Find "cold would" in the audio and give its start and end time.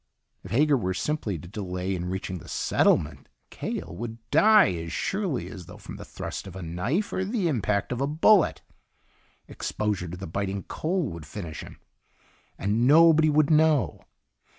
10.63-11.27